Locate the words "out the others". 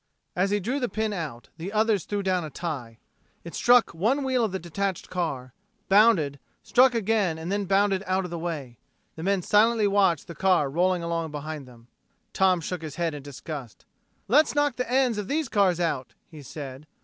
1.13-2.05